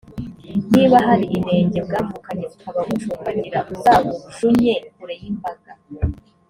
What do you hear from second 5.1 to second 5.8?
y’imbaga